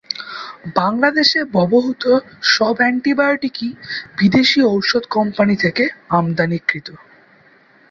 বাংলাদেশে 0.75 1.39
ব্যবহূত 1.53 2.03
সব 2.51 2.75
অ্যান্টিবায়োটিকই 2.79 3.69
বিদেশি 4.17 4.59
ঔষধ 4.73 5.03
কোম্পানি 5.09 5.55
থেকে 5.55 5.83
আমদানিকৃত। 6.11 6.87